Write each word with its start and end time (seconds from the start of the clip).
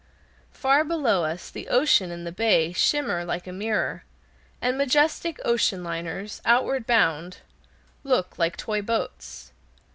Far 0.51 0.83
below 0.83 1.25
us 1.25 1.51
the 1.51 1.67
ocean 1.67 2.09
and 2.09 2.25
the 2.25 2.31
bay 2.31 2.73
shimmer 2.73 3.23
like 3.23 3.45
a 3.45 3.51
mirror, 3.53 4.03
and 4.59 4.75
majestic 4.75 5.37
ocean 5.45 5.83
liners, 5.83 6.41
outward 6.43 6.87
bound, 6.87 7.37
look 8.03 8.39
like 8.39 8.57
toy 8.57 8.81
boats. 8.81 9.51